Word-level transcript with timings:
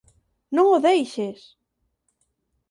Non 0.55 0.67
o 0.75 0.77
deixes! 0.87 1.39